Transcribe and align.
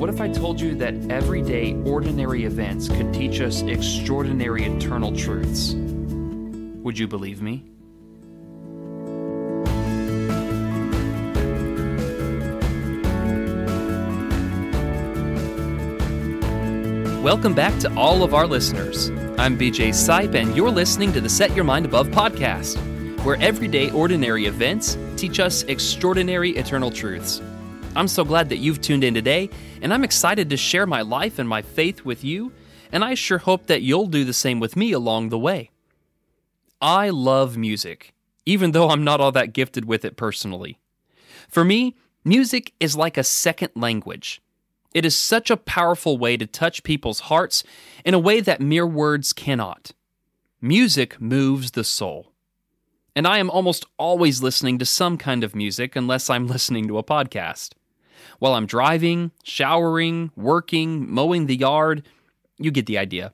what 0.00 0.08
if 0.08 0.18
I 0.18 0.30
told 0.30 0.58
you 0.58 0.74
that 0.76 0.94
everyday, 1.10 1.74
ordinary 1.84 2.44
events 2.44 2.88
could 2.88 3.12
teach 3.12 3.42
us 3.42 3.60
extraordinary 3.60 4.64
eternal 4.64 5.14
truths? 5.14 5.74
Would 5.74 6.98
you 6.98 7.06
believe 7.06 7.42
me? 7.42 7.66
Welcome 17.22 17.52
back 17.52 17.78
to 17.80 17.94
all 17.94 18.22
of 18.22 18.32
our 18.32 18.46
listeners. 18.46 19.10
I'm 19.36 19.58
BJ 19.58 19.90
Sipe, 19.90 20.34
and 20.34 20.56
you're 20.56 20.70
listening 20.70 21.12
to 21.12 21.20
the 21.20 21.28
Set 21.28 21.54
Your 21.54 21.64
Mind 21.64 21.84
Above 21.84 22.08
podcast, 22.08 22.78
where 23.22 23.36
everyday, 23.36 23.90
ordinary 23.90 24.46
events 24.46 24.96
teach 25.18 25.40
us 25.40 25.62
extraordinary 25.64 26.52
eternal 26.52 26.90
truths. 26.90 27.42
I'm 27.96 28.06
so 28.06 28.24
glad 28.24 28.50
that 28.50 28.58
you've 28.58 28.80
tuned 28.80 29.02
in 29.02 29.14
today, 29.14 29.50
and 29.82 29.92
I'm 29.92 30.04
excited 30.04 30.48
to 30.50 30.56
share 30.56 30.86
my 30.86 31.02
life 31.02 31.40
and 31.40 31.48
my 31.48 31.60
faith 31.60 32.04
with 32.04 32.22
you, 32.22 32.52
and 32.92 33.04
I 33.04 33.14
sure 33.14 33.38
hope 33.38 33.66
that 33.66 33.82
you'll 33.82 34.06
do 34.06 34.24
the 34.24 34.32
same 34.32 34.60
with 34.60 34.76
me 34.76 34.92
along 34.92 35.28
the 35.28 35.38
way. 35.38 35.70
I 36.80 37.10
love 37.10 37.56
music, 37.56 38.14
even 38.46 38.70
though 38.70 38.90
I'm 38.90 39.02
not 39.02 39.20
all 39.20 39.32
that 39.32 39.52
gifted 39.52 39.86
with 39.86 40.04
it 40.04 40.16
personally. 40.16 40.78
For 41.48 41.64
me, 41.64 41.96
music 42.24 42.72
is 42.78 42.96
like 42.96 43.18
a 43.18 43.24
second 43.24 43.70
language. 43.74 44.40
It 44.94 45.04
is 45.04 45.16
such 45.16 45.50
a 45.50 45.56
powerful 45.56 46.16
way 46.16 46.36
to 46.36 46.46
touch 46.46 46.84
people's 46.84 47.20
hearts 47.20 47.64
in 48.04 48.14
a 48.14 48.20
way 48.20 48.40
that 48.40 48.60
mere 48.60 48.86
words 48.86 49.32
cannot. 49.32 49.90
Music 50.60 51.20
moves 51.20 51.72
the 51.72 51.84
soul. 51.84 52.32
And 53.16 53.26
I 53.26 53.38
am 53.38 53.50
almost 53.50 53.84
always 53.98 54.42
listening 54.42 54.78
to 54.78 54.86
some 54.86 55.18
kind 55.18 55.42
of 55.42 55.56
music 55.56 55.96
unless 55.96 56.30
I'm 56.30 56.46
listening 56.46 56.86
to 56.86 56.96
a 56.96 57.04
podcast 57.04 57.70
while 58.38 58.54
I'm 58.54 58.66
driving, 58.66 59.30
showering, 59.42 60.30
working, 60.36 61.10
mowing 61.10 61.46
the 61.46 61.56
yard. 61.56 62.06
You 62.58 62.70
get 62.70 62.86
the 62.86 62.98
idea. 62.98 63.32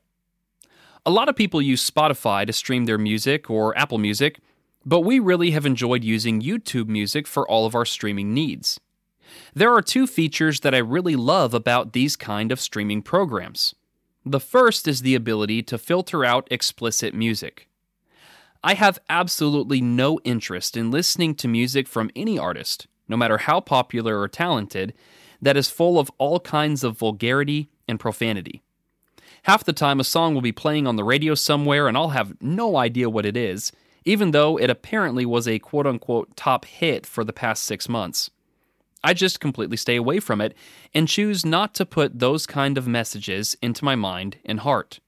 A 1.05 1.11
lot 1.11 1.29
of 1.29 1.37
people 1.37 1.62
use 1.62 1.89
Spotify 1.89 2.47
to 2.47 2.53
stream 2.53 2.84
their 2.84 2.98
music 2.98 3.48
or 3.48 3.77
Apple 3.79 3.98
Music, 3.98 4.41
but 4.84 5.01
we 5.01 5.19
really 5.19 5.53
have 5.53 5.67
enjoyed 5.67 6.03
using 6.03 6.42
YouTube 6.42 6.89
Music 6.89 7.27
for 7.27 7.48
all 7.48 7.67
of 7.67 7.75
our 7.75 7.84
streaming 7.84 8.34
needs. 8.34 8.81
There 9.55 9.73
are 9.73 9.83
two 9.83 10.07
features 10.07 10.61
that 10.61 10.75
I 10.75 10.79
really 10.79 11.17
love 11.17 11.55
about 11.55 11.92
these 11.92 12.17
kind 12.17 12.53
of 12.53 12.61
streaming 12.61 13.03
programs. 13.03 13.75
The 14.25 14.41
first 14.41 14.89
is 14.89 15.03
the 15.03 15.14
ability 15.14 15.62
to 15.64 15.79
filter 15.79 16.25
out 16.25 16.48
explicit 16.51 17.14
music. 17.14 17.69
I 18.64 18.75
have 18.75 18.98
absolutely 19.09 19.81
no 19.81 20.19
interest 20.25 20.77
in 20.77 20.91
listening 20.91 21.37
to 21.37 21.47
music 21.47 21.87
from 21.87 22.11
any 22.17 22.37
artist, 22.37 22.89
no 23.09 23.17
matter 23.17 23.39
how 23.39 23.61
popular 23.61 24.21
or 24.21 24.29
talented, 24.29 24.93
that 25.41 25.57
is 25.57 25.71
full 25.71 25.99
of 25.99 26.11
all 26.19 26.41
kinds 26.41 26.83
of 26.83 26.99
vulgarity 26.99 27.69
and 27.87 28.01
profanity. 28.01 28.63
Half 29.45 29.65
the 29.65 29.73
time, 29.73 30.01
a 30.01 30.05
song 30.05 30.35
will 30.35 30.41
be 30.41 30.53
playing 30.53 30.87
on 30.87 30.97
the 30.97 31.05
radio 31.05 31.35
somewhere, 31.35 31.87
and 31.87 31.97
I'll 31.97 32.09
have 32.09 32.41
no 32.43 32.77
idea 32.77 33.09
what 33.09 33.27
it 33.27 33.37
is, 33.37 33.71
even 34.05 34.33
though 34.33 34.59
it 34.59 34.71
apparently 34.71 35.25
was 35.25 35.47
a 35.47 35.59
quote 35.59 35.87
unquote 35.87 36.37
top 36.37 36.65
hit 36.65 37.07
for 37.07 37.23
the 37.23 37.33
past 37.33 37.64
six 37.64 37.89
months. 37.89 38.30
I 39.05 39.14
just 39.14 39.39
completely 39.39 39.77
stay 39.77 39.95
away 39.95 40.19
from 40.19 40.41
it 40.41 40.53
and 40.92 41.07
choose 41.07 41.47
not 41.47 41.75
to 41.75 41.86
put 41.86 42.19
those 42.19 42.45
kind 42.45 42.77
of 42.77 42.89
messages 42.89 43.57
into 43.63 43.85
my 43.85 43.95
mind 43.95 44.39
and 44.45 44.61
heart. 44.61 44.98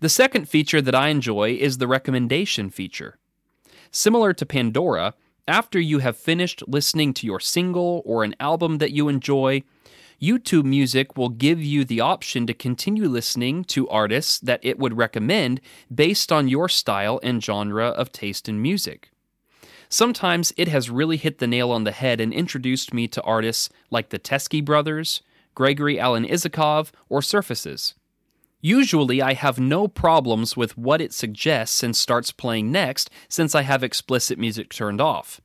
The 0.00 0.10
second 0.10 0.48
feature 0.48 0.82
that 0.82 0.94
I 0.94 1.08
enjoy 1.08 1.52
is 1.52 1.78
the 1.78 1.88
recommendation 1.88 2.68
feature. 2.68 3.16
Similar 3.90 4.34
to 4.34 4.44
Pandora, 4.44 5.14
after 5.48 5.80
you 5.80 6.00
have 6.00 6.16
finished 6.16 6.62
listening 6.66 7.14
to 7.14 7.26
your 7.26 7.40
single 7.40 8.02
or 8.04 8.24
an 8.24 8.34
album 8.40 8.78
that 8.78 8.92
you 8.92 9.08
enjoy, 9.08 9.62
YouTube 10.20 10.64
Music 10.64 11.16
will 11.16 11.28
give 11.28 11.62
you 11.62 11.84
the 11.84 12.00
option 12.00 12.46
to 12.46 12.54
continue 12.54 13.08
listening 13.08 13.64
to 13.64 13.88
artists 13.88 14.38
that 14.38 14.60
it 14.62 14.78
would 14.78 14.96
recommend 14.96 15.60
based 15.94 16.32
on 16.32 16.48
your 16.48 16.68
style 16.68 17.20
and 17.22 17.44
genre 17.44 17.88
of 17.88 18.12
taste 18.12 18.48
in 18.48 18.62
music. 18.62 19.10
Sometimes 19.88 20.52
it 20.56 20.68
has 20.68 20.90
really 20.90 21.16
hit 21.16 21.38
the 21.38 21.46
nail 21.46 21.70
on 21.70 21.84
the 21.84 21.92
head 21.92 22.20
and 22.20 22.32
introduced 22.32 22.92
me 22.92 23.06
to 23.08 23.22
artists 23.22 23.68
like 23.90 24.08
the 24.08 24.18
Teskey 24.18 24.64
Brothers, 24.64 25.22
Gregory 25.54 26.00
Alan 26.00 26.26
Isakov, 26.26 26.90
or 27.08 27.22
Surfaces. 27.22 27.94
Usually, 28.66 29.22
I 29.22 29.34
have 29.34 29.60
no 29.60 29.86
problems 29.86 30.56
with 30.56 30.76
what 30.76 31.00
it 31.00 31.12
suggests 31.12 31.84
and 31.84 31.94
starts 31.94 32.32
playing 32.32 32.72
next 32.72 33.08
since 33.28 33.54
I 33.54 33.62
have 33.62 33.84
explicit 33.84 34.40
music 34.40 34.70
turned 34.70 35.00
off. 35.00 35.40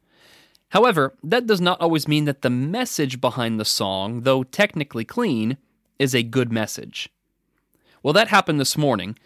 However, 0.69 1.13
that 1.21 1.45
does 1.45 1.61
not 1.61 1.79
always 1.79 2.07
mean 2.07 2.25
that 2.25 2.41
the 2.41 2.49
message 2.49 3.21
behind 3.21 3.59
the 3.59 3.63
song, 3.63 4.21
though 4.21 4.41
technically 4.41 5.05
clean, 5.05 5.57
is 5.99 6.15
a 6.15 6.23
good 6.23 6.51
message. 6.51 7.09
Well, 8.01 8.13
that 8.13 8.29
happened 8.29 8.59
this 8.59 8.75
morning. 8.75 9.19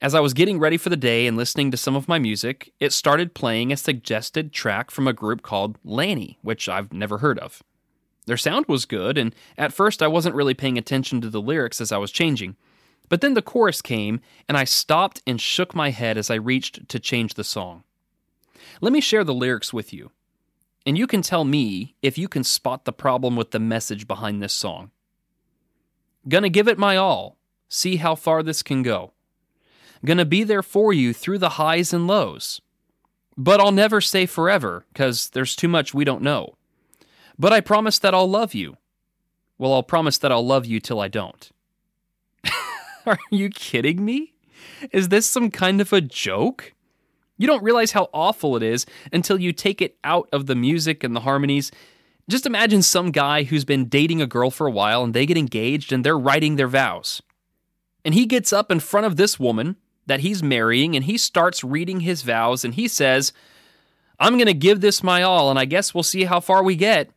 As 0.00 0.14
I 0.14 0.20
was 0.20 0.32
getting 0.32 0.58
ready 0.58 0.78
for 0.78 0.88
the 0.88 0.96
day 0.96 1.26
and 1.26 1.36
listening 1.36 1.70
to 1.72 1.76
some 1.76 1.94
of 1.94 2.08
my 2.08 2.18
music, 2.18 2.72
it 2.80 2.94
started 2.94 3.34
playing 3.34 3.70
a 3.70 3.76
suggested 3.76 4.54
track 4.54 4.90
from 4.90 5.06
a 5.06 5.12
group 5.12 5.42
called 5.42 5.76
LANY, 5.84 6.38
which 6.40 6.70
I've 6.70 6.90
never 6.90 7.18
heard 7.18 7.38
of. 7.38 7.62
Their 8.24 8.38
sound 8.38 8.64
was 8.66 8.86
good, 8.86 9.18
and 9.18 9.34
at 9.58 9.74
first 9.74 10.02
I 10.02 10.06
wasn't 10.06 10.36
really 10.36 10.54
paying 10.54 10.78
attention 10.78 11.20
to 11.20 11.28
the 11.28 11.42
lyrics 11.42 11.82
as 11.82 11.92
I 11.92 11.98
was 11.98 12.10
changing. 12.10 12.56
But 13.12 13.20
then 13.20 13.34
the 13.34 13.42
chorus 13.42 13.82
came, 13.82 14.22
and 14.48 14.56
I 14.56 14.64
stopped 14.64 15.20
and 15.26 15.38
shook 15.38 15.74
my 15.74 15.90
head 15.90 16.16
as 16.16 16.30
I 16.30 16.36
reached 16.36 16.88
to 16.88 16.98
change 16.98 17.34
the 17.34 17.44
song. 17.44 17.84
Let 18.80 18.90
me 18.90 19.02
share 19.02 19.22
the 19.22 19.34
lyrics 19.34 19.70
with 19.70 19.92
you, 19.92 20.12
and 20.86 20.96
you 20.96 21.06
can 21.06 21.20
tell 21.20 21.44
me 21.44 21.94
if 22.00 22.16
you 22.16 22.26
can 22.26 22.42
spot 22.42 22.86
the 22.86 22.92
problem 22.92 23.36
with 23.36 23.50
the 23.50 23.58
message 23.58 24.08
behind 24.08 24.40
this 24.40 24.54
song. 24.54 24.92
Gonna 26.26 26.48
give 26.48 26.68
it 26.68 26.78
my 26.78 26.96
all, 26.96 27.36
see 27.68 27.96
how 27.96 28.14
far 28.14 28.42
this 28.42 28.62
can 28.62 28.82
go. 28.82 29.12
Gonna 30.06 30.24
be 30.24 30.42
there 30.42 30.62
for 30.62 30.94
you 30.94 31.12
through 31.12 31.36
the 31.36 31.58
highs 31.60 31.92
and 31.92 32.06
lows. 32.06 32.62
But 33.36 33.60
I'll 33.60 33.72
never 33.72 34.00
say 34.00 34.24
forever, 34.24 34.86
because 34.90 35.28
there's 35.28 35.54
too 35.54 35.68
much 35.68 35.92
we 35.92 36.06
don't 36.06 36.22
know. 36.22 36.54
But 37.38 37.52
I 37.52 37.60
promise 37.60 37.98
that 37.98 38.14
I'll 38.14 38.30
love 38.30 38.54
you. 38.54 38.78
Well, 39.58 39.74
I'll 39.74 39.82
promise 39.82 40.16
that 40.16 40.32
I'll 40.32 40.46
love 40.46 40.64
you 40.64 40.80
till 40.80 40.98
I 40.98 41.08
don't. 41.08 41.52
Are 43.06 43.18
you 43.30 43.50
kidding 43.50 44.04
me? 44.04 44.32
Is 44.92 45.08
this 45.08 45.26
some 45.26 45.50
kind 45.50 45.80
of 45.80 45.92
a 45.92 46.00
joke? 46.00 46.72
You 47.38 47.46
don't 47.46 47.62
realize 47.62 47.92
how 47.92 48.08
awful 48.12 48.56
it 48.56 48.62
is 48.62 48.86
until 49.12 49.40
you 49.40 49.52
take 49.52 49.80
it 49.80 49.96
out 50.04 50.28
of 50.32 50.46
the 50.46 50.54
music 50.54 51.02
and 51.02 51.16
the 51.16 51.20
harmonies. 51.20 51.72
Just 52.28 52.46
imagine 52.46 52.82
some 52.82 53.10
guy 53.10 53.42
who's 53.42 53.64
been 53.64 53.88
dating 53.88 54.22
a 54.22 54.26
girl 54.26 54.50
for 54.50 54.66
a 54.66 54.72
while 54.72 55.02
and 55.02 55.12
they 55.12 55.26
get 55.26 55.36
engaged 55.36 55.92
and 55.92 56.04
they're 56.04 56.18
writing 56.18 56.56
their 56.56 56.68
vows. 56.68 57.20
And 58.04 58.14
he 58.14 58.26
gets 58.26 58.52
up 58.52 58.70
in 58.70 58.80
front 58.80 59.06
of 59.06 59.16
this 59.16 59.40
woman 59.40 59.76
that 60.06 60.20
he's 60.20 60.42
marrying 60.42 60.94
and 60.94 61.04
he 61.04 61.18
starts 61.18 61.64
reading 61.64 62.00
his 62.00 62.22
vows 62.22 62.64
and 62.64 62.74
he 62.74 62.86
says, 62.86 63.32
I'm 64.20 64.34
going 64.34 64.46
to 64.46 64.54
give 64.54 64.80
this 64.80 65.02
my 65.02 65.22
all 65.22 65.50
and 65.50 65.58
I 65.58 65.64
guess 65.64 65.94
we'll 65.94 66.02
see 66.02 66.24
how 66.24 66.38
far 66.38 66.62
we 66.62 66.76
get. 66.76 67.10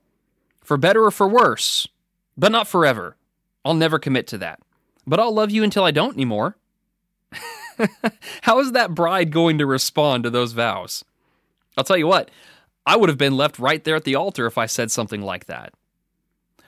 For 0.64 0.78
better 0.78 1.04
or 1.04 1.12
for 1.12 1.28
worse, 1.28 1.88
but 2.36 2.52
not 2.52 2.68
forever. 2.68 3.18
I'll 3.64 3.76
never 3.76 4.00
commit 4.00 4.26
to 4.28 4.40
that 4.40 4.60
but 5.08 5.20
I'll 5.20 5.34
love 5.34 5.52
you 5.52 5.64
until 5.64 5.84
I 5.84 5.92
don't 5.92 6.14
anymore. 6.14 6.58
How 8.42 8.60
is 8.60 8.72
that 8.72 8.96
bride 8.96 9.32
going 9.32 9.58
to 9.58 9.66
respond 9.66 10.24
to 10.24 10.30
those 10.30 10.54
vows? 10.54 11.04
I'll 11.78 11.84
tell 11.84 11.98
you 11.98 12.08
what, 12.08 12.32
I 12.86 12.96
would 12.96 13.10
have 13.10 13.18
been 13.18 13.38
left 13.38 13.60
right 13.60 13.84
there 13.84 13.96
at 13.96 14.04
the 14.04 14.16
altar 14.16 14.46
if 14.46 14.58
I 14.58 14.66
said 14.66 14.92
something 14.92 15.22
like 15.22 15.46
that. 15.46 15.74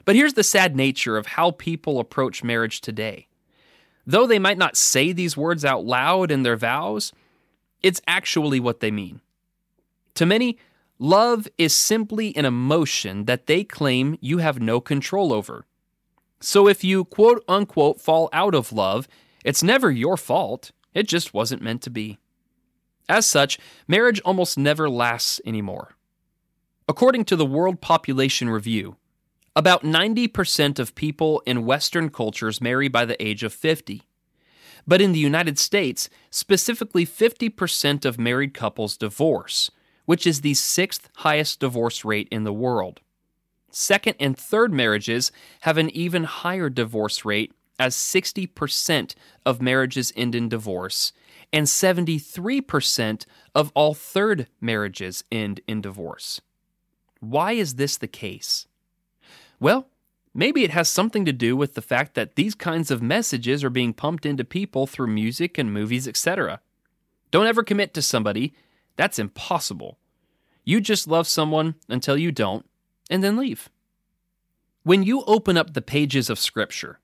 But 0.05 0.15
here's 0.15 0.33
the 0.33 0.43
sad 0.43 0.75
nature 0.75 1.17
of 1.17 1.27
how 1.27 1.51
people 1.51 1.99
approach 1.99 2.43
marriage 2.43 2.81
today. 2.81 3.27
Though 4.05 4.25
they 4.25 4.39
might 4.39 4.57
not 4.57 4.77
say 4.77 5.11
these 5.11 5.35
words 5.35 5.65
out 5.65 5.85
loud 5.85 6.31
in 6.31 6.43
their 6.43 6.55
vows, 6.55 7.11
it's 7.83 8.01
actually 8.07 8.59
what 8.59 8.79
they 8.79 8.89
mean. 8.89 9.21
To 10.15 10.25
many, 10.25 10.57
love 10.97 11.47
is 11.57 11.75
simply 11.75 12.35
an 12.35 12.45
emotion 12.45 13.25
that 13.25 13.47
they 13.47 13.63
claim 13.63 14.17
you 14.21 14.37
have 14.37 14.61
no 14.61 14.79
control 14.79 15.33
over. 15.33 15.65
So 16.39 16.67
if 16.67 16.83
you 16.83 17.05
quote 17.05 17.43
unquote 17.47 17.99
fall 17.99 18.29
out 18.31 18.55
of 18.55 18.71
love, 18.71 19.07
it's 19.43 19.63
never 19.63 19.89
your 19.91 20.17
fault. 20.17 20.71
It 20.93 21.07
just 21.07 21.33
wasn't 21.33 21.61
meant 21.61 21.81
to 21.83 21.89
be. 21.89 22.17
As 23.09 23.25
such, 23.25 23.57
marriage 23.87 24.19
almost 24.21 24.57
never 24.57 24.89
lasts 24.89 25.39
anymore. 25.45 25.95
According 26.89 27.25
to 27.25 27.35
the 27.35 27.45
World 27.45 27.81
Population 27.81 28.49
Review, 28.49 28.97
about 29.55 29.83
90% 29.83 30.77
of 30.77 30.95
people 30.95 31.41
in 31.45 31.65
Western 31.65 32.09
cultures 32.09 32.61
marry 32.61 32.87
by 32.87 33.05
the 33.05 33.21
age 33.21 33.43
of 33.43 33.53
50. 33.53 34.03
But 34.85 35.01
in 35.01 35.13
the 35.13 35.19
United 35.19 35.57
States, 35.57 36.09
specifically 36.29 37.05
50% 37.05 38.05
of 38.05 38.19
married 38.19 38.53
couples 38.53 38.95
divorce, 38.97 39.71
which 40.05 40.27
is 40.27 40.41
the 40.41 40.53
sixth 40.53 41.09
highest 41.17 41.59
divorce 41.59 42.05
rate 42.05 42.27
in 42.31 42.43
the 42.43 42.53
world. 42.53 43.01
Second 43.79 44.15
and 44.19 44.35
third 44.35 44.73
marriages 44.73 45.31
have 45.59 45.77
an 45.77 45.91
even 45.91 46.23
higher 46.23 46.67
divorce 46.67 47.23
rate, 47.23 47.53
as 47.77 47.95
60% 47.95 49.13
of 49.45 49.61
marriages 49.61 50.11
end 50.15 50.33
in 50.33 50.49
divorce, 50.49 51.13
and 51.53 51.67
73% 51.67 53.25
of 53.53 53.71
all 53.75 53.93
third 53.93 54.47
marriages 54.59 55.23
end 55.31 55.61
in 55.67 55.81
divorce. 55.81 56.41
Why 57.19 57.51
is 57.51 57.75
this 57.75 57.97
the 57.97 58.07
case? 58.07 58.65
Well, 59.59 59.89
maybe 60.33 60.63
it 60.63 60.71
has 60.71 60.89
something 60.89 61.23
to 61.25 61.31
do 61.31 61.55
with 61.55 61.75
the 61.75 61.83
fact 61.83 62.15
that 62.15 62.35
these 62.35 62.55
kinds 62.55 62.89
of 62.89 63.03
messages 63.03 63.63
are 63.63 63.69
being 63.69 63.93
pumped 63.93 64.25
into 64.25 64.43
people 64.43 64.87
through 64.87 65.13
music 65.13 65.59
and 65.59 65.71
movies, 65.71 66.07
etc. 66.07 66.61
Don't 67.29 67.45
ever 67.45 67.61
commit 67.61 67.93
to 67.93 68.01
somebody. 68.01 68.55
That's 68.95 69.19
impossible. 69.19 69.99
You 70.63 70.81
just 70.81 71.07
love 71.07 71.27
someone 71.27 71.75
until 71.87 72.17
you 72.17 72.31
don't, 72.31 72.65
and 73.09 73.23
then 73.23 73.37
leave. 73.37 73.69
When 74.83 75.03
you 75.03 75.23
open 75.25 75.57
up 75.57 75.73
the 75.73 75.81
pages 75.81 76.29
of 76.29 76.39
Scripture, 76.39 76.99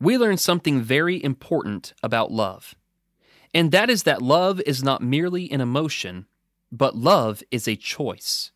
we 0.00 0.16
learn 0.16 0.36
something 0.36 0.80
very 0.80 1.22
important 1.22 1.92
about 2.02 2.30
love. 2.30 2.74
And 3.54 3.72
that 3.72 3.90
is 3.90 4.04
that 4.04 4.22
love 4.22 4.60
is 4.66 4.82
not 4.82 5.02
merely 5.02 5.50
an 5.50 5.60
emotion, 5.60 6.26
but 6.70 6.96
love 6.96 7.42
is 7.50 7.66
a 7.66 7.76
choice. 7.76 8.52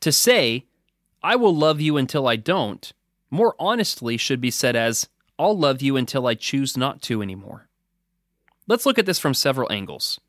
To 0.00 0.12
say, 0.12 0.66
I 1.22 1.36
will 1.36 1.54
love 1.54 1.80
you 1.80 1.96
until 1.96 2.28
I 2.28 2.36
don't, 2.36 2.92
more 3.30 3.54
honestly 3.58 4.16
should 4.16 4.40
be 4.40 4.50
said 4.50 4.76
as, 4.76 5.08
I'll 5.38 5.58
love 5.58 5.82
you 5.82 5.96
until 5.96 6.26
I 6.26 6.34
choose 6.34 6.76
not 6.76 7.02
to 7.02 7.22
anymore. 7.22 7.68
Let's 8.66 8.86
look 8.86 8.98
at 8.98 9.06
this 9.06 9.18
from 9.18 9.34
several 9.34 9.70
angles. 9.72 10.20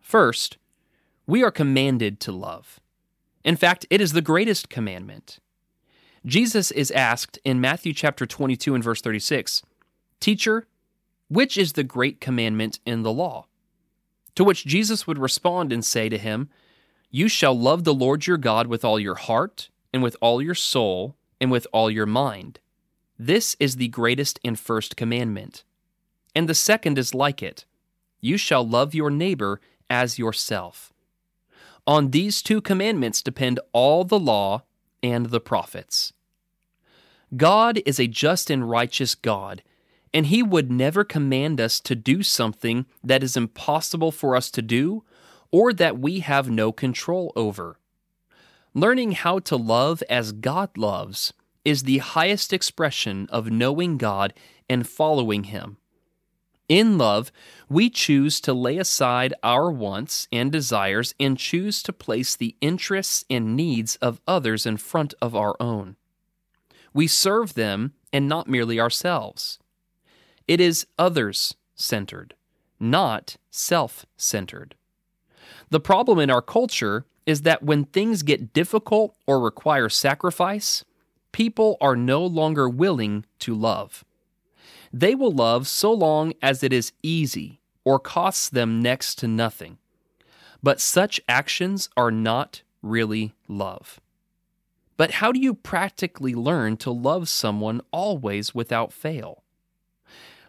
First, 0.00 0.58
we 1.26 1.42
are 1.42 1.50
commanded 1.50 2.20
to 2.20 2.32
love. 2.32 2.80
In 3.44 3.56
fact, 3.56 3.86
it 3.90 4.00
is 4.00 4.12
the 4.12 4.22
greatest 4.22 4.68
commandment. 4.68 5.38
Jesus 6.24 6.70
is 6.70 6.90
asked 6.92 7.38
in 7.44 7.60
Matthew 7.60 7.92
chapter 7.92 8.26
22 8.26 8.74
and 8.74 8.84
verse 8.84 9.00
36, 9.00 9.62
Teacher, 10.20 10.68
which 11.28 11.56
is 11.56 11.72
the 11.72 11.82
great 11.82 12.20
commandment 12.20 12.78
in 12.86 13.02
the 13.02 13.12
law? 13.12 13.46
To 14.36 14.44
which 14.44 14.64
Jesus 14.64 15.06
would 15.06 15.18
respond 15.18 15.72
and 15.72 15.84
say 15.84 16.08
to 16.08 16.18
him, 16.18 16.48
You 17.10 17.26
shall 17.26 17.58
love 17.58 17.84
the 17.84 17.94
Lord 17.94 18.26
your 18.26 18.36
God 18.36 18.68
with 18.68 18.84
all 18.84 19.00
your 19.00 19.16
heart, 19.16 19.68
and 19.92 20.02
with 20.02 20.16
all 20.20 20.40
your 20.40 20.54
soul, 20.54 21.16
and 21.40 21.50
with 21.50 21.66
all 21.72 21.90
your 21.90 22.06
mind. 22.06 22.60
This 23.18 23.56
is 23.58 23.76
the 23.76 23.88
greatest 23.88 24.38
and 24.44 24.58
first 24.58 24.96
commandment. 24.96 25.64
And 26.34 26.48
the 26.48 26.54
second 26.54 26.98
is 26.98 27.14
like 27.14 27.42
it 27.42 27.64
You 28.20 28.36
shall 28.36 28.66
love 28.66 28.94
your 28.94 29.10
neighbor 29.10 29.60
as 29.90 30.18
yourself. 30.18 30.91
On 31.86 32.10
these 32.10 32.42
two 32.42 32.60
commandments 32.60 33.22
depend 33.22 33.60
all 33.72 34.04
the 34.04 34.18
law 34.18 34.62
and 35.02 35.26
the 35.26 35.40
prophets. 35.40 36.12
God 37.36 37.80
is 37.86 37.98
a 37.98 38.06
just 38.06 38.50
and 38.50 38.68
righteous 38.68 39.14
God 39.14 39.62
and 40.14 40.26
He 40.26 40.42
would 40.42 40.70
never 40.70 41.04
command 41.04 41.60
us 41.60 41.80
to 41.80 41.94
do 41.94 42.22
something 42.22 42.86
that 43.02 43.22
is 43.22 43.36
impossible 43.36 44.12
for 44.12 44.36
us 44.36 44.50
to 44.50 44.62
do 44.62 45.04
or 45.50 45.72
that 45.72 45.98
we 45.98 46.20
have 46.20 46.50
no 46.50 46.72
control 46.72 47.32
over. 47.36 47.78
Learning 48.74 49.12
how 49.12 49.38
to 49.38 49.56
love 49.56 50.02
as 50.08 50.32
God 50.32 50.76
loves 50.76 51.32
is 51.64 51.82
the 51.82 51.98
highest 51.98 52.52
expression 52.52 53.28
of 53.30 53.50
knowing 53.50 53.98
God 53.98 54.32
and 54.68 54.88
following 54.88 55.44
Him. 55.44 55.76
In 56.68 56.96
love, 56.96 57.32
we 57.68 57.90
choose 57.90 58.40
to 58.42 58.54
lay 58.54 58.78
aside 58.78 59.34
our 59.42 59.70
wants 59.70 60.28
and 60.32 60.50
desires 60.50 61.14
and 61.18 61.38
choose 61.38 61.82
to 61.82 61.92
place 61.92 62.36
the 62.36 62.56
interests 62.60 63.24
and 63.28 63.56
needs 63.56 63.96
of 63.96 64.20
others 64.26 64.64
in 64.64 64.76
front 64.76 65.14
of 65.20 65.34
our 65.34 65.56
own. 65.60 65.96
We 66.94 67.06
serve 67.06 67.54
them 67.54 67.94
and 68.12 68.28
not 68.28 68.48
merely 68.48 68.78
ourselves. 68.78 69.58
It 70.46 70.60
is 70.60 70.86
others 70.98 71.54
centered, 71.74 72.34
not 72.78 73.36
self 73.50 74.04
centered. 74.16 74.74
The 75.70 75.80
problem 75.80 76.18
in 76.18 76.30
our 76.30 76.42
culture 76.42 77.06
is 77.24 77.42
that 77.42 77.62
when 77.62 77.84
things 77.84 78.22
get 78.22 78.52
difficult 78.52 79.16
or 79.26 79.40
require 79.40 79.88
sacrifice, 79.88 80.84
people 81.30 81.76
are 81.80 81.96
no 81.96 82.24
longer 82.24 82.68
willing 82.68 83.24
to 83.40 83.54
love. 83.54 84.04
They 84.92 85.14
will 85.14 85.32
love 85.32 85.66
so 85.66 85.92
long 85.92 86.34
as 86.42 86.62
it 86.62 86.72
is 86.72 86.92
easy 87.02 87.60
or 87.84 87.98
costs 87.98 88.48
them 88.48 88.80
next 88.80 89.16
to 89.18 89.28
nothing. 89.28 89.78
But 90.62 90.80
such 90.80 91.20
actions 91.28 91.88
are 91.96 92.10
not 92.10 92.62
really 92.82 93.34
love. 93.48 94.00
But 94.96 95.12
how 95.12 95.32
do 95.32 95.40
you 95.40 95.54
practically 95.54 96.34
learn 96.34 96.76
to 96.78 96.90
love 96.90 97.28
someone 97.28 97.80
always 97.90 98.54
without 98.54 98.92
fail? 98.92 99.42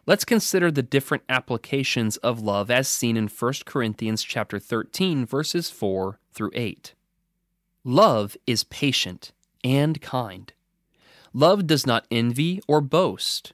Let's 0.06 0.26
consider 0.26 0.70
the 0.70 0.84
different 0.84 1.24
applications 1.30 2.18
of 2.18 2.42
love 2.42 2.70
as 2.70 2.90
seen 2.90 3.16
in 3.16 3.30
1 3.30 3.54
Corinthians 3.66 4.22
chapter 4.22 4.60
13 4.60 5.26
verses 5.26 5.70
4 5.70 6.20
through 6.34 6.52
8. 6.54 6.94
Love 7.86 8.36
is 8.46 8.66
patient 8.66 9.32
and 9.64 10.02
kind. 10.02 10.52
Love 11.34 11.66
does 11.66 11.88
not 11.88 12.06
envy 12.12 12.62
or 12.68 12.82
boast. 12.82 13.54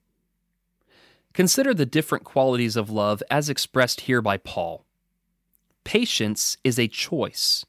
Consider 1.33 1.73
the 1.73 1.85
different 1.85 2.23
qualities 2.23 2.75
of 2.75 2.89
love 2.89 3.23
as 3.31 3.49
expressed 3.49 4.01
here 4.01 4.21
by 4.21 4.37
Paul. 4.37 4.85
Patience 5.83 6.57
is 6.63 6.77
a 6.77 6.87
choice. 6.87 7.65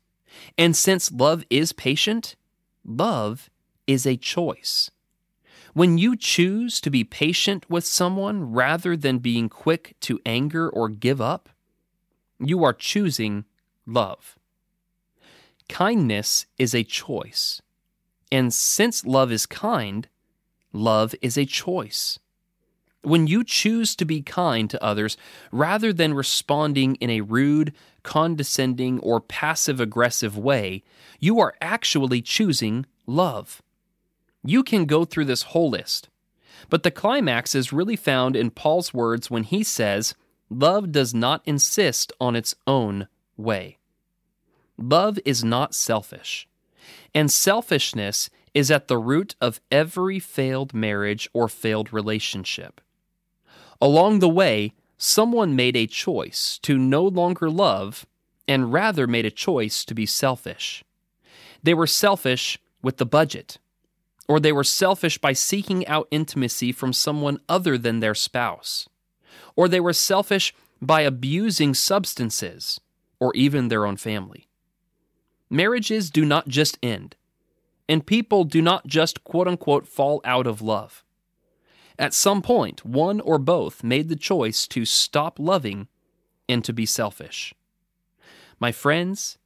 And 0.58 0.76
since 0.76 1.12
love 1.12 1.44
is 1.50 1.72
patient, 1.72 2.36
love 2.84 3.50
is 3.86 4.06
a 4.06 4.16
choice. 4.16 4.90
When 5.74 5.96
you 5.96 6.16
choose 6.16 6.80
to 6.80 6.90
be 6.90 7.04
patient 7.04 7.68
with 7.70 7.86
someone 7.86 8.52
rather 8.52 8.96
than 8.96 9.18
being 9.18 9.48
quick 9.48 9.94
to 10.00 10.20
anger 10.26 10.68
or 10.68 10.88
give 10.88 11.20
up, 11.20 11.48
you 12.38 12.62
are 12.64 12.74
choosing 12.74 13.44
love. 13.86 14.38
Kindness 15.68 16.46
is 16.58 16.74
a 16.74 16.84
choice. 16.84 17.62
And 18.30 18.52
since 18.52 19.06
love 19.06 19.32
is 19.32 19.46
kind, 19.46 20.08
love 20.72 21.14
is 21.22 21.38
a 21.38 21.46
choice. 21.46 22.18
When 23.02 23.26
you 23.26 23.42
choose 23.42 23.96
to 23.96 24.04
be 24.04 24.22
kind 24.22 24.70
to 24.70 24.82
others 24.82 25.16
rather 25.50 25.92
than 25.92 26.14
responding 26.14 26.94
in 26.96 27.10
a 27.10 27.20
rude, 27.20 27.72
condescending, 28.04 29.00
or 29.00 29.20
passive 29.20 29.80
aggressive 29.80 30.38
way, 30.38 30.84
you 31.18 31.40
are 31.40 31.54
actually 31.60 32.22
choosing 32.22 32.86
love. 33.06 33.60
You 34.44 34.62
can 34.62 34.84
go 34.86 35.04
through 35.04 35.24
this 35.24 35.42
whole 35.42 35.70
list, 35.70 36.08
but 36.68 36.84
the 36.84 36.90
climax 36.90 37.54
is 37.54 37.72
really 37.72 37.96
found 37.96 38.36
in 38.36 38.50
Paul's 38.50 38.94
words 38.94 39.30
when 39.30 39.42
he 39.42 39.64
says, 39.64 40.14
Love 40.48 40.92
does 40.92 41.12
not 41.12 41.42
insist 41.44 42.12
on 42.20 42.36
its 42.36 42.54
own 42.66 43.08
way. 43.36 43.78
Love 44.78 45.18
is 45.24 45.42
not 45.42 45.74
selfish, 45.74 46.46
and 47.14 47.30
selfishness 47.30 48.30
is 48.54 48.70
at 48.70 48.86
the 48.86 48.98
root 48.98 49.34
of 49.40 49.60
every 49.70 50.18
failed 50.18 50.74
marriage 50.74 51.28
or 51.32 51.48
failed 51.48 51.92
relationship. 51.92 52.80
Along 53.82 54.20
the 54.20 54.28
way, 54.30 54.72
someone 54.96 55.54
made 55.54 55.76
a 55.76 55.86
choice 55.86 56.58
to 56.62 56.78
no 56.78 57.04
longer 57.04 57.50
love 57.50 58.06
and 58.48 58.72
rather 58.72 59.06
made 59.06 59.26
a 59.26 59.30
choice 59.30 59.84
to 59.84 59.94
be 59.94 60.06
selfish. 60.06 60.82
They 61.62 61.74
were 61.74 61.86
selfish 61.86 62.58
with 62.80 62.96
the 62.96 63.06
budget 63.06 63.58
or 64.28 64.40
they 64.40 64.52
were 64.52 64.64
selfish 64.64 65.18
by 65.18 65.32
seeking 65.32 65.86
out 65.86 66.08
intimacy 66.10 66.72
from 66.72 66.92
someone 66.92 67.38
other 67.48 67.76
than 67.76 68.00
their 68.00 68.14
spouse, 68.14 68.88
or 69.56 69.68
they 69.68 69.80
were 69.80 69.92
selfish 69.92 70.54
by 70.80 71.02
abusing 71.02 71.74
substances, 71.74 72.80
or 73.20 73.32
even 73.34 73.68
their 73.68 73.86
own 73.86 73.96
family. 73.96 74.48
Marriages 75.50 76.10
do 76.10 76.24
not 76.24 76.48
just 76.48 76.78
end, 76.82 77.14
and 77.88 78.06
people 78.06 78.44
do 78.44 78.62
not 78.62 78.86
just 78.86 79.22
quote 79.22 79.46
unquote 79.46 79.86
fall 79.86 80.20
out 80.24 80.46
of 80.46 80.62
love. 80.62 81.04
At 82.02 82.14
some 82.14 82.42
point, 82.42 82.84
one 82.84 83.20
or 83.20 83.38
both 83.38 83.84
made 83.84 84.08
the 84.08 84.16
choice 84.16 84.66
to 84.66 84.84
stop 84.84 85.38
loving 85.38 85.86
and 86.48 86.64
to 86.64 86.72
be 86.72 86.84
selfish. 86.84 87.54
My 88.58 88.72
friends, 88.72 89.38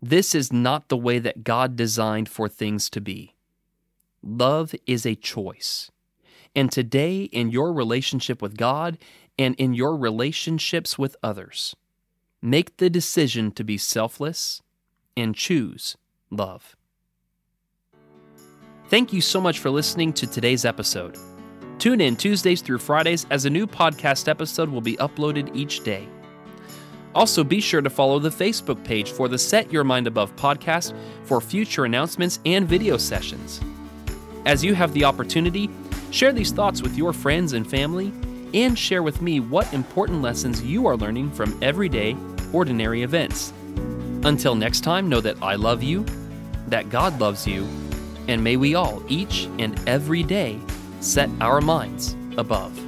this 0.00 0.34
is 0.34 0.50
not 0.50 0.88
the 0.88 0.96
way 0.96 1.18
that 1.18 1.44
God 1.44 1.76
designed 1.76 2.30
for 2.30 2.48
things 2.48 2.88
to 2.90 3.02
be. 3.02 3.34
Love 4.22 4.74
is 4.86 5.04
a 5.04 5.16
choice. 5.16 5.90
And 6.56 6.72
today, 6.72 7.24
in 7.24 7.50
your 7.50 7.74
relationship 7.74 8.40
with 8.40 8.56
God 8.56 8.96
and 9.38 9.54
in 9.56 9.74
your 9.74 9.94
relationships 9.94 10.96
with 10.96 11.14
others, 11.22 11.76
make 12.40 12.78
the 12.78 12.88
decision 12.88 13.52
to 13.52 13.62
be 13.62 13.76
selfless 13.76 14.62
and 15.14 15.34
choose 15.34 15.98
love. 16.30 16.74
Thank 18.88 19.12
you 19.12 19.20
so 19.20 19.42
much 19.42 19.58
for 19.58 19.68
listening 19.68 20.14
to 20.14 20.26
today's 20.26 20.64
episode. 20.64 21.18
Tune 21.78 22.00
in 22.00 22.16
Tuesdays 22.16 22.60
through 22.60 22.78
Fridays 22.78 23.24
as 23.30 23.44
a 23.44 23.50
new 23.50 23.64
podcast 23.64 24.26
episode 24.26 24.68
will 24.68 24.80
be 24.80 24.96
uploaded 24.96 25.54
each 25.54 25.84
day. 25.84 26.08
Also, 27.14 27.44
be 27.44 27.60
sure 27.60 27.80
to 27.80 27.88
follow 27.88 28.18
the 28.18 28.28
Facebook 28.28 28.82
page 28.82 29.12
for 29.12 29.28
the 29.28 29.38
Set 29.38 29.72
Your 29.72 29.84
Mind 29.84 30.08
Above 30.08 30.34
podcast 30.34 30.92
for 31.22 31.40
future 31.40 31.84
announcements 31.84 32.40
and 32.44 32.66
video 32.66 32.96
sessions. 32.96 33.60
As 34.44 34.64
you 34.64 34.74
have 34.74 34.92
the 34.92 35.04
opportunity, 35.04 35.70
share 36.10 36.32
these 36.32 36.50
thoughts 36.50 36.82
with 36.82 36.96
your 36.96 37.12
friends 37.12 37.52
and 37.52 37.68
family, 37.68 38.12
and 38.54 38.76
share 38.76 39.04
with 39.04 39.22
me 39.22 39.38
what 39.38 39.72
important 39.72 40.20
lessons 40.20 40.60
you 40.62 40.84
are 40.86 40.96
learning 40.96 41.30
from 41.30 41.56
everyday, 41.62 42.16
ordinary 42.52 43.02
events. 43.02 43.52
Until 44.24 44.56
next 44.56 44.80
time, 44.80 45.08
know 45.08 45.20
that 45.20 45.40
I 45.40 45.54
love 45.54 45.84
you, 45.84 46.04
that 46.66 46.90
God 46.90 47.20
loves 47.20 47.46
you, 47.46 47.64
and 48.26 48.42
may 48.42 48.56
we 48.56 48.74
all, 48.74 49.00
each 49.08 49.44
and 49.60 49.80
every 49.88 50.24
day, 50.24 50.58
set 51.00 51.30
our 51.40 51.60
minds 51.60 52.16
above. 52.36 52.87